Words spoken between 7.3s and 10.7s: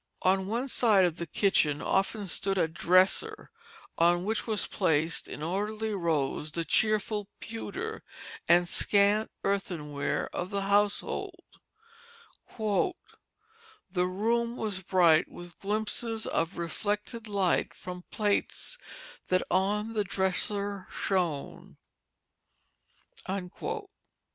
pewter and scant earthenware of the